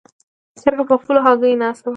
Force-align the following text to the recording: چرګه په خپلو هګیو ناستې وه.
چرګه 0.61 0.83
په 0.89 0.95
خپلو 1.01 1.19
هګیو 1.25 1.59
ناستې 1.61 1.83
وه. 1.87 1.89